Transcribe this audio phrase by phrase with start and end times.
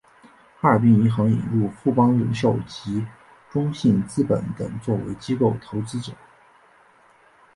[0.59, 3.05] 哈尔滨银行引入富邦人寿及
[3.51, 6.11] 中信资本等作为机构投资者。